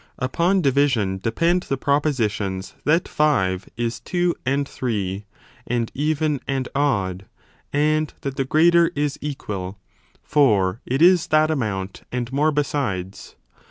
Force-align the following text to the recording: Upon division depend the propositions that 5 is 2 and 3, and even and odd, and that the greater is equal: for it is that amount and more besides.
Upon 0.17 0.63
division 0.63 1.19
depend 1.19 1.61
the 1.69 1.77
propositions 1.77 2.73
that 2.85 3.07
5 3.07 3.69
is 3.77 3.99
2 3.99 4.33
and 4.47 4.67
3, 4.67 5.25
and 5.67 5.91
even 5.93 6.39
and 6.47 6.67
odd, 6.73 7.27
and 7.71 8.11
that 8.21 8.35
the 8.35 8.43
greater 8.43 8.87
is 8.95 9.19
equal: 9.21 9.77
for 10.23 10.81
it 10.87 11.03
is 11.03 11.27
that 11.27 11.51
amount 11.51 12.01
and 12.11 12.33
more 12.33 12.51
besides. 12.51 13.35